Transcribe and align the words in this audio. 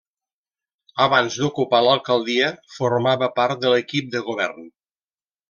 Abans 1.03 1.37
d'ocupar 1.41 1.81
l'alcaldia, 1.87 2.49
formava 2.79 3.31
part 3.37 3.63
de 3.67 3.75
l'equip 3.75 4.09
de 4.17 4.25
govern. 4.33 4.67